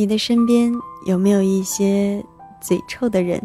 [0.00, 0.72] 你的身边
[1.04, 2.24] 有没有一些
[2.58, 3.38] 嘴臭的人？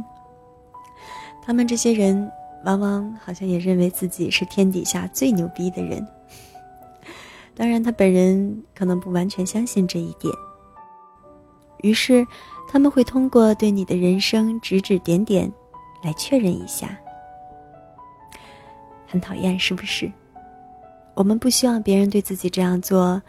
[1.41, 2.31] 他们这些人
[2.63, 6.07] 往往好像也认为自己是天底下最牛逼的人。
[7.53, 10.33] 当然，他本人可能不完全相信这一点。
[11.81, 12.25] 于是，
[12.69, 15.51] 他们会通过对你的人生指指点点，
[16.03, 16.97] 来确认一下。
[19.05, 20.09] 很讨厌，是不是？
[21.15, 23.21] 我们不希望别人对自己这样做，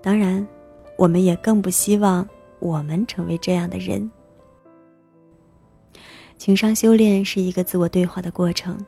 [0.00, 0.46] 当然，
[0.96, 2.24] 我们也更不希望
[2.58, 4.10] 我们成为这样的人。
[6.36, 8.78] 情商修炼是一个自我对话的过程，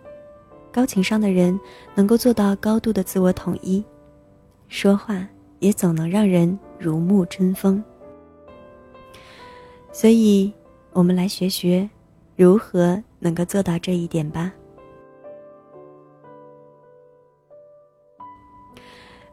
[0.72, 1.58] 高情商的人
[1.94, 3.84] 能够做到高度的自我统一，
[4.68, 5.26] 说话
[5.60, 7.82] 也总能让人如沐春风。
[9.92, 10.52] 所以，
[10.92, 11.88] 我们来学学
[12.34, 14.52] 如何能够做到这一点吧。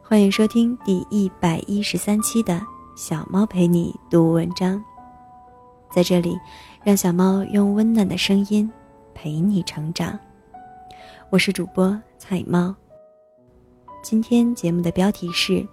[0.00, 2.64] 欢迎收听第一百一十三期的
[2.96, 4.82] 小猫陪你读文章，
[5.90, 6.38] 在这里，
[6.84, 8.70] 让小猫用温暖的声音
[9.12, 10.18] 陪你成长。
[11.30, 12.74] 我是主播彩猫。
[14.02, 15.66] 今天节目的标题是：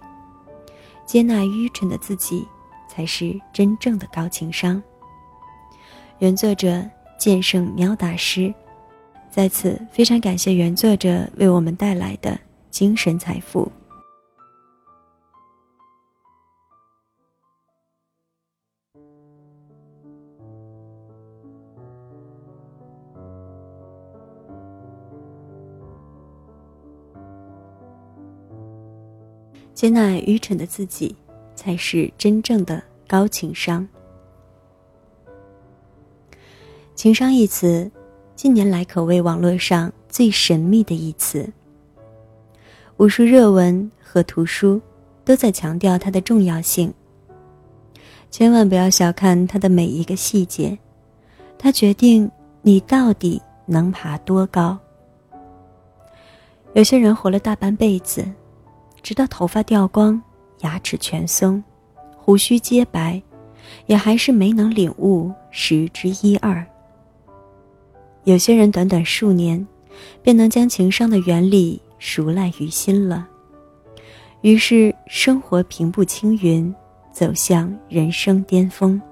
[1.06, 2.46] 接纳愚蠢的自己。
[2.94, 4.82] 才是真正的高情商。
[6.18, 6.84] 原作者
[7.18, 8.52] 剑圣喵大师，
[9.30, 13.72] 在此非常感谢原作者为我们带来的精神财富。
[29.74, 31.14] 接纳愚蠢的自己。
[31.54, 33.86] 才是真正的高情商。
[36.94, 37.88] 情商一词，
[38.34, 41.48] 近年来可谓网络上最神秘的一词。
[42.96, 44.80] 无数热文和图书
[45.24, 46.92] 都在强调它的重要性。
[48.30, 50.76] 千万不要小看它的每一个细节，
[51.58, 52.28] 它决定
[52.62, 54.76] 你到底能爬多高。
[56.72, 58.24] 有些人活了大半辈子，
[59.02, 60.20] 直到头发掉光。
[60.60, 61.60] 牙齿全松，
[62.16, 63.20] 胡须皆白，
[63.86, 66.64] 也还是没能领悟十之一二。
[68.22, 69.66] 有些人短短数年，
[70.22, 73.26] 便能将情商的原理熟烂于心了，
[74.42, 76.72] 于是生活平步青云，
[77.10, 79.02] 走向人生巅峰。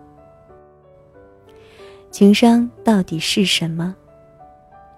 [2.12, 3.92] 情商到底是什么？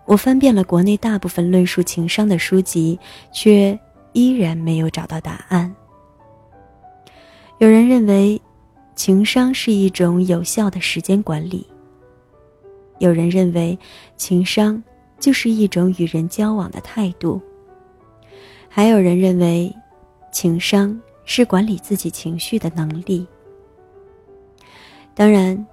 [0.05, 2.99] 我翻遍了国内大部分论述情商的书籍，
[3.33, 3.79] 却
[4.13, 5.75] 依然没有找到答案。
[7.59, 8.41] 有人认为，
[8.95, 11.67] 情商是一种有效的时间管理。
[12.99, 13.79] 有人认为，
[14.17, 14.83] 情商
[15.19, 17.41] 就是一种与人交往的态度。
[18.69, 19.75] 还有人认为，
[20.31, 23.27] 情商是管理自己情绪的能力。
[25.15, 25.67] 当然，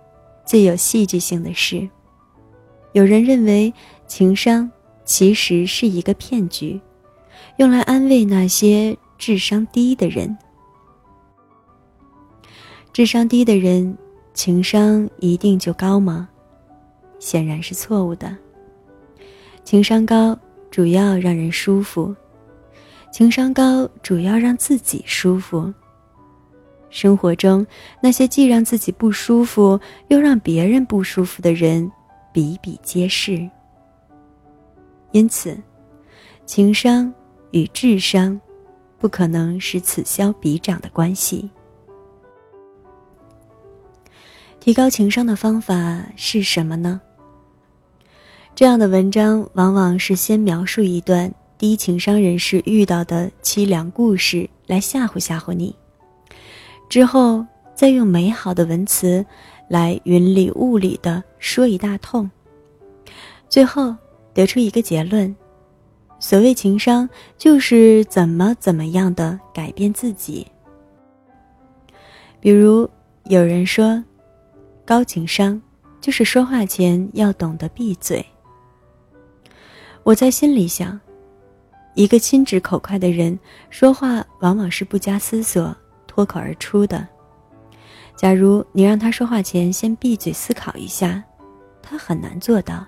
[0.46, 1.88] 最有戏剧性的是，
[2.92, 3.74] 有人认为
[4.06, 4.70] 情商
[5.06, 6.80] 其实是一个骗局，
[7.58, 10.38] 用来安慰那些智商低的人。
[12.92, 13.98] 智商低的人，
[14.34, 16.28] 情商一定就高吗？
[17.20, 18.36] 显然是错误的。
[19.64, 20.38] 情商高
[20.72, 22.16] 主要让人舒服，
[23.12, 25.72] 情商高主要让自己舒服。
[26.90, 27.66] 生活中
[28.02, 31.90] 那些既让自己不舒服又让别人不舒服的人
[32.34, 33.48] 比比皆是。
[35.12, 35.56] 因此，
[36.46, 37.14] 情商
[37.52, 38.40] 与智商
[38.98, 41.50] 不可能是此消彼长的关系。
[44.60, 47.00] 提高情商的方法是什么呢？
[48.54, 55.74] 这样的文章往往是先描述一段低情商人士遇到的凄凉故事来吓唬吓唬你，
[56.90, 59.26] 之后再用美好的文词
[59.70, 62.30] 来云里雾里的说一大通，
[63.48, 63.96] 最后
[64.34, 65.34] 得出一个结论：
[66.20, 70.46] 所谓情商就是怎么怎么样的改变自己。
[72.40, 72.90] 比如
[73.26, 74.04] 有人说。
[74.86, 75.62] 高情商，
[76.02, 78.26] 就是说话前要懂得闭嘴。
[80.02, 81.00] 我在心里想，
[81.94, 83.38] 一个心直口快的人，
[83.70, 85.78] 说话往往是不加思索、
[86.08, 87.08] 脱口而出的。
[88.16, 91.24] 假如你让他说话前先闭嘴思考一下，
[91.84, 92.84] 他很难做到。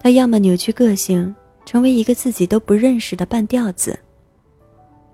[0.00, 1.34] 他要么扭曲个性，
[1.72, 3.98] 成为一个自己都不认识的半吊子。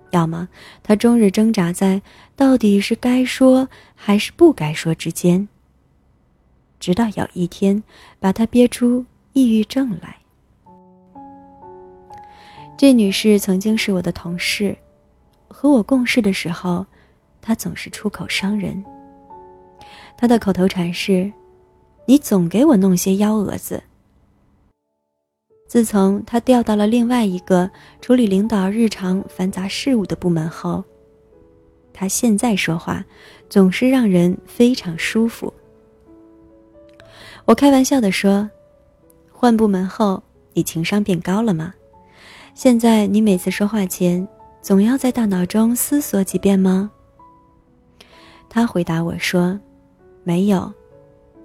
[0.09, 0.49] 要么
[0.83, 2.01] 他终日挣扎在
[2.35, 5.47] 到底是该说还是不该说之间，
[6.77, 7.81] 直到有一天
[8.19, 10.17] 把他憋出抑郁症来。
[12.77, 14.75] 这女士曾经是我的同事，
[15.47, 16.85] 和我共事的时候，
[17.41, 18.83] 她总是出口伤人，
[20.17, 21.31] 他的口头禅是
[22.05, 23.81] ：“你总给我弄些幺蛾子。”
[25.69, 27.69] 自从他调到了另外一个
[28.01, 30.83] 处理领导日常繁杂事务的部门后，
[31.93, 33.05] 他现在说话
[33.51, 35.53] 总是让人非常舒服。
[37.45, 38.49] 我开玩笑的说
[39.31, 40.23] ：“换部门后，
[40.53, 41.71] 你情商变高了吗？
[42.55, 44.27] 现在你每次说话前，
[44.63, 46.89] 总要在大脑中思索几遍吗？”
[48.49, 49.59] 他回答我说
[50.25, 50.73] ：“没有，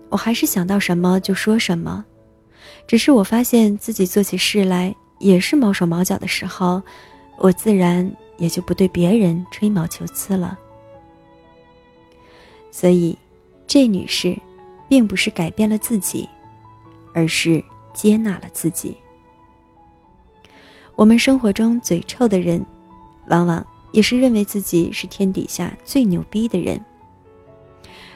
[0.09, 2.07] 我还是想到什么就说什么。”
[2.87, 6.83] 只是我发现自己做起事来也是毛手毛脚的时候，
[7.39, 10.59] 我自然也就不对别人吹毛求疵了。
[12.71, 13.17] 所以，
[13.67, 14.37] 这女士，
[14.89, 16.29] 并不是改变了自己，
[17.15, 18.97] 而是接纳了自己。
[20.97, 22.65] 我们生活中嘴臭的人，
[23.29, 26.81] 往往也是认为自己是天底下最牛逼的人。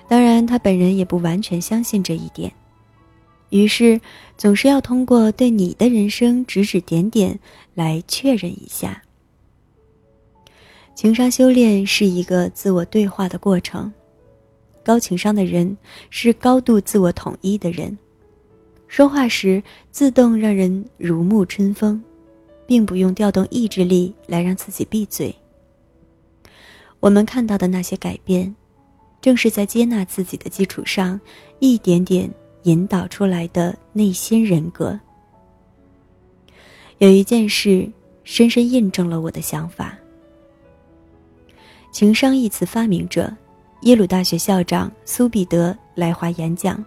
[0.07, 2.53] 当然，他本人也不完全相信这一点。
[3.51, 4.01] 于是，
[4.37, 7.39] 总是要通过对你的人生指指点点
[7.75, 9.03] 来确认一下。
[10.95, 13.93] 情商修炼是一个自我对话的过程，
[14.85, 15.77] 高情商的人
[16.11, 17.97] 是高度自我统一的人，
[18.87, 22.03] 说话时自动让人如沐春风，
[22.67, 25.35] 并不用调动意志力来让自己闭嘴。
[27.01, 28.55] 我们看到的那些改变，
[29.21, 31.19] 正是在接纳自己的基础上，
[31.61, 32.29] 一点点。
[32.69, 35.01] 引导出来的内心人格。
[36.99, 37.91] 有一件事
[38.25, 39.97] 深深印证了我的想法。
[41.91, 43.35] 情商一词发明者，
[43.83, 46.85] 耶鲁大学校长苏彼得来华演讲。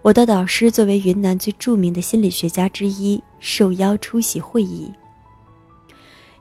[0.00, 4.88] 我的导师作为云南最著名的心理学家之一，受邀出席会议。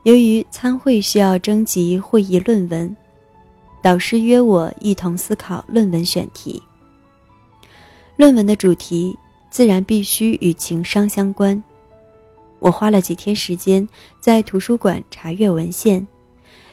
[0.04, 2.96] 由于参会需要征集会议论文，
[3.82, 6.62] 导师约我一同思考论文选题。
[8.18, 9.16] 论文的主题
[9.52, 11.64] 自然必须与情商相关。
[12.58, 13.88] 我花了几天时间
[14.20, 16.06] 在图书馆查阅文献，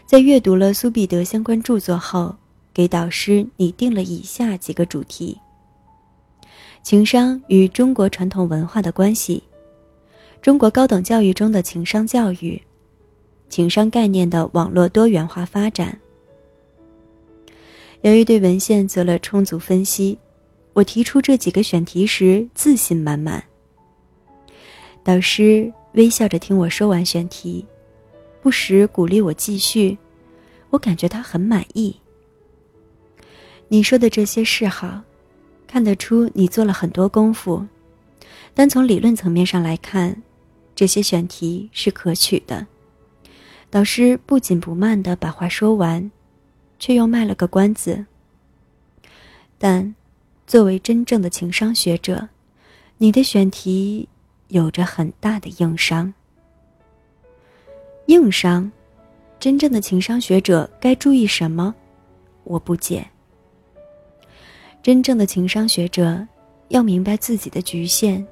[0.07, 2.35] 在阅读了苏必德相关著作后，
[2.73, 5.39] 给导师拟定了以下几个主题：
[6.83, 9.43] 情商与中国传统文化的关系，
[10.41, 12.61] 中国高等教育中的情商教育，
[13.51, 15.95] 情商概念的网络多元化发展。
[18.01, 20.19] 由于对文献做了充足分析。
[20.75, 23.43] 我提出这几个选题时，自信满满。
[25.05, 27.65] 导师微笑着听我说完选题，
[28.43, 29.97] 不时鼓励我继续。
[30.71, 31.95] 我感觉他很满意。
[33.69, 35.01] 你说的这些是好，
[35.69, 37.65] 看得出你做了很多功夫。
[38.53, 40.21] 单从理论层面上来看，
[40.75, 42.67] 这些选题是可取的。
[43.71, 46.11] 导师不紧不慢的把话说完，
[46.81, 48.07] 却又卖了个关子。
[49.57, 49.95] 但。
[50.47, 52.29] 作为真正的情商学者，
[52.99, 54.07] 你的选题
[54.49, 56.13] 有着很大的硬伤。
[58.07, 58.71] 硬伤，
[59.41, 61.75] 真正的情商学者该注意什么？
[62.45, 63.07] 我不解。
[64.83, 66.27] 真正的情商学者
[66.69, 68.25] 要明白自己的局限。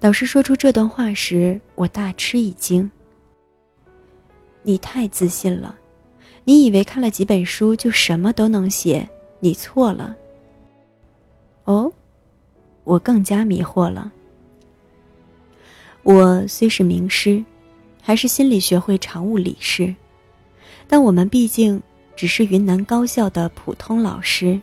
[0.00, 2.90] 导师说出这段话时，我大吃一惊。
[4.62, 5.78] 你太自信了，
[6.42, 9.08] 你以为看了几本书就什么都能写？
[9.38, 10.16] 你错了。
[11.68, 11.92] 哦，
[12.84, 14.10] 我更加迷惑了。
[16.02, 17.44] 我虽是名师，
[18.00, 19.94] 还是心理学会常务理事，
[20.86, 21.82] 但我们毕竟
[22.16, 24.58] 只是云南高校的普通老师。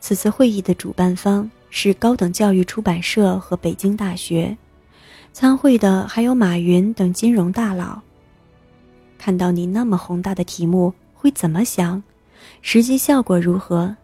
[0.00, 4.58] 此次会议的主办方是高等教育出版社和北京大学，
[5.32, 8.00] 参会的还有马云等金融大佬。
[9.16, 12.02] 看到你那么宏大的题目，会怎么想？
[12.62, 13.96] 实际效果如何？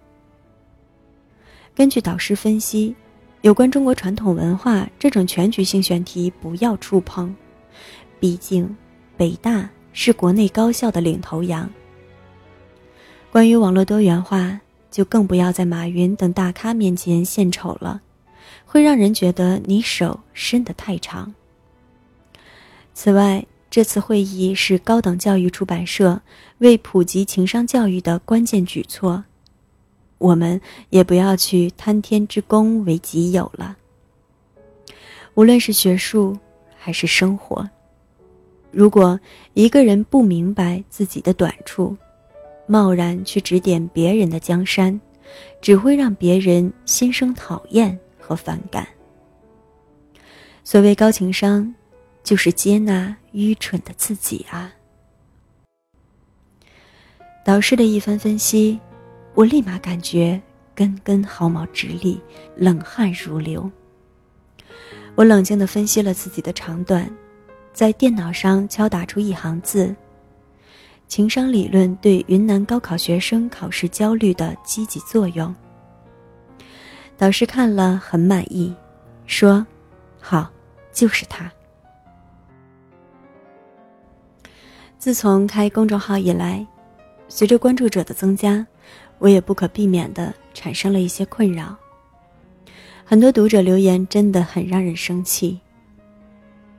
[1.74, 2.94] 根据导师分析，
[3.40, 7.34] 有关中国传统文化这种全局性选题不要触碰，
[8.20, 8.76] 毕竟
[9.16, 11.68] 北大是国内高校的领头羊。
[13.32, 18.00] 关于网络多元化，就更不要在马云等大咖面前献丑了，
[18.64, 21.34] 会让人觉得你手伸得太长。
[22.92, 26.22] 此外，这次会议是高等教育出版社
[26.58, 29.24] 为普及情商教育的关键举措。
[30.24, 33.76] 我们也不要去贪天之功为己有了。
[35.34, 36.38] 无论是学术
[36.78, 37.68] 还是生活，
[38.70, 39.20] 如果
[39.52, 41.94] 一个人不明白自己的短处，
[42.66, 44.98] 贸然去指点别人的江山，
[45.60, 48.88] 只会让别人心生讨厌和反感。
[50.62, 51.74] 所谓高情商，
[52.22, 54.72] 就是接纳愚蠢的自己啊。
[57.44, 58.80] 导师的一番分析。
[59.34, 60.40] 我立马感觉
[60.76, 62.20] 根根毫毛直立，
[62.56, 63.68] 冷汗如流。
[65.16, 67.10] 我冷静地分析了自己的长短，
[67.72, 69.94] 在电脑上敲打出一行字
[71.08, 75.52] ：“情商理论对云南高考学生考试焦虑的积极作用。”
[77.18, 78.74] 导师看了很满意，
[79.26, 79.66] 说
[80.20, 80.48] ：“好，
[80.92, 81.50] 就是他。”
[84.98, 86.66] 自从开公众号以来，
[87.28, 88.66] 随着关注者的增加，
[89.18, 91.76] 我也不可避免的产生了一些困扰。
[93.04, 95.60] 很多读者留言真的很让人生气。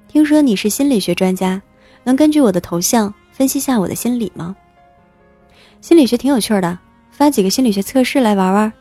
[0.08, 1.62] 听说你是心理学专家，
[2.04, 4.56] 能根据我的头像分析下我的心理吗？
[5.82, 6.80] 心理学挺有趣的，
[7.12, 8.74] 发几个心理学测试来玩玩。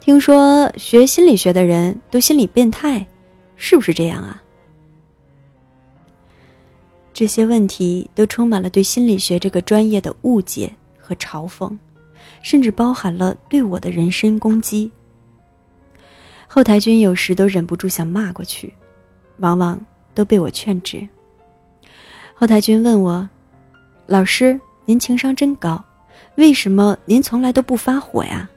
[0.00, 3.06] 听说学心理学的人都心理变态，
[3.56, 4.42] 是不是这样啊？
[7.18, 11.76] 这些问题都充满了对心理学这个专业的误解和嘲讽，
[12.42, 14.88] 甚至包含了对我的人身攻击。
[16.46, 18.72] 后台君有时都忍不住想骂过去，
[19.38, 19.84] 往往
[20.14, 21.08] 都被我劝止。
[22.34, 23.28] 后台君问我
[24.06, 25.84] ：“老师，您情商真高，
[26.36, 28.48] 为什么您从来都不发火呀？”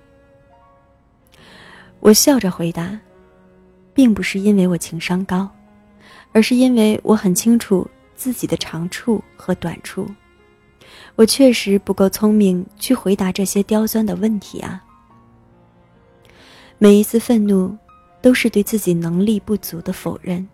[1.99, 2.95] 我笑着回答
[3.91, 5.49] ：“并不是因为我情商高，
[6.31, 7.89] 而是因为我很清楚
[8.21, 10.07] 自己的长处和短处。
[11.15, 14.83] 我确实不够聪明去回答这些刁钻的问题啊。”
[16.77, 17.75] 每一次愤怒，
[18.21, 20.47] 都是对自己能力不足的否认。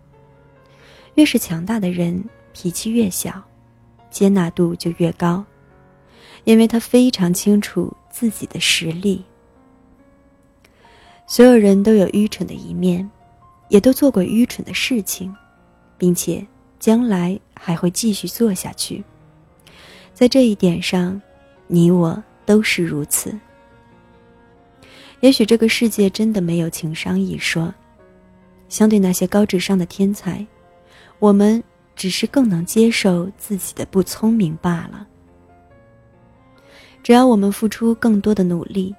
[1.15, 3.43] 越是强大的人，脾气越小，
[4.09, 5.43] 接纳度就越高，
[6.45, 9.25] 因为他非常清楚自己的实力。
[11.25, 13.09] 所有人都有愚蠢的一面，
[13.67, 15.35] 也都做过愚蠢的事情，
[15.97, 16.45] 并且
[16.79, 19.03] 将来还会继续做下去。
[20.13, 21.21] 在这一点上，
[21.67, 23.37] 你我都是如此。
[25.19, 27.73] 也许这个世界真的没有情商一说，
[28.69, 30.45] 相对那些高智商的天才，
[31.19, 31.63] 我们
[31.95, 35.07] 只是更能接受自己的不聪明罢了。
[37.01, 38.93] 只要我们付出更多的努力，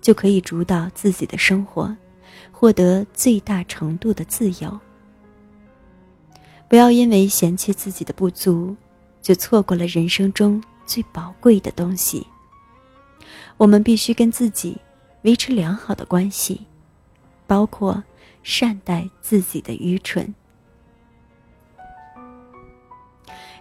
[0.00, 1.94] 就可以主导自己的生活，
[2.50, 4.80] 获得最大程度的自由。
[6.70, 8.76] 不要因为嫌弃自己的不足，
[9.20, 12.24] 就错过了人生中最宝贵的东西。
[13.56, 14.78] 我们必须跟自己。
[15.22, 16.66] 维持良好的关系，
[17.46, 18.02] 包括
[18.42, 20.34] 善待自己的愚蠢。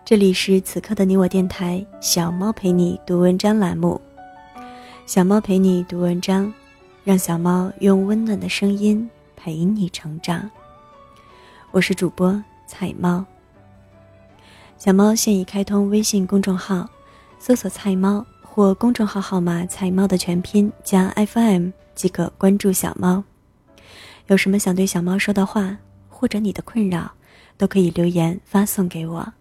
[0.05, 3.99] 这里是此刻的你我电台小猫陪你读文章栏目，
[5.05, 6.53] 小猫陪你读文章，
[7.03, 10.49] 让小猫用温暖的声音陪你成长。
[11.71, 13.25] 我是主播彩猫。
[14.77, 16.87] 小猫现已开通微信公众号，
[17.39, 18.23] 搜索“菜猫”。
[18.51, 23.23] 或公众号号码“菜猫”的全拼加 FM 即可关注小猫。
[24.27, 25.77] 有什么想对小猫说的话，
[26.09, 27.09] 或者你的困扰，
[27.57, 29.33] 都可以留言发送给我。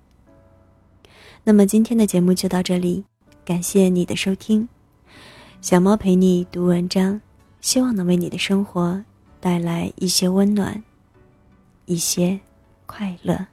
[1.43, 3.05] 那么今天的节目就到这里，
[3.45, 4.69] 感谢你的收听。
[5.63, 7.21] 小猫陪你读文章，
[7.61, 9.03] 希望能为你的生活
[9.41, 10.81] 带来一些温暖，
[11.87, 12.39] 一些
[12.89, 13.47] 快乐。